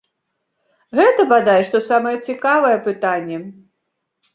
Гэта 1.01 1.21
бадай 1.33 1.61
што 1.69 1.85
самае 1.91 2.17
цікавае 2.27 2.77
пытанне. 2.91 3.37